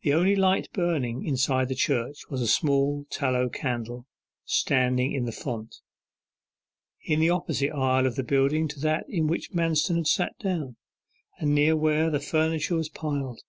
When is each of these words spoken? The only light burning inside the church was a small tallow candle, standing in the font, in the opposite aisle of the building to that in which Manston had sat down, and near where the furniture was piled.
The 0.00 0.14
only 0.14 0.34
light 0.34 0.72
burning 0.72 1.26
inside 1.26 1.68
the 1.68 1.74
church 1.74 2.22
was 2.30 2.40
a 2.40 2.46
small 2.46 3.04
tallow 3.10 3.50
candle, 3.50 4.06
standing 4.46 5.12
in 5.12 5.26
the 5.26 5.30
font, 5.30 5.76
in 7.02 7.20
the 7.20 7.28
opposite 7.28 7.70
aisle 7.70 8.06
of 8.06 8.16
the 8.16 8.24
building 8.24 8.66
to 8.68 8.80
that 8.80 9.04
in 9.10 9.26
which 9.26 9.52
Manston 9.52 9.96
had 9.96 10.06
sat 10.06 10.38
down, 10.38 10.76
and 11.38 11.54
near 11.54 11.76
where 11.76 12.08
the 12.08 12.18
furniture 12.18 12.76
was 12.76 12.88
piled. 12.88 13.42